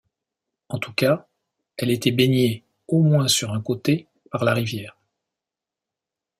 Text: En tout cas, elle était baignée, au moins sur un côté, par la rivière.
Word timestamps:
En 0.69 0.79
tout 0.79 0.93
cas, 0.93 1.27
elle 1.77 1.91
était 1.91 2.09
baignée, 2.09 2.65
au 2.87 3.03
moins 3.03 3.27
sur 3.27 3.53
un 3.53 3.61
côté, 3.61 4.07
par 4.31 4.43
la 4.43 4.55
rivière. 4.55 4.97